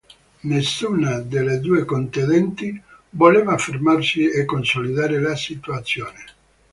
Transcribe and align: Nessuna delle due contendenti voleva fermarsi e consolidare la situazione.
Nessuna 0.49 1.19
delle 1.19 1.59
due 1.59 1.85
contendenti 1.85 2.81
voleva 3.11 3.55
fermarsi 3.59 4.27
e 4.31 4.45
consolidare 4.45 5.19
la 5.19 5.35
situazione. 5.35 6.25